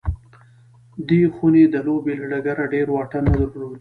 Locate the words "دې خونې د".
1.07-1.75